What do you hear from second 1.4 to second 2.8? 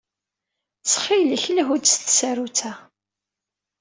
lhu-d s tsarut-a.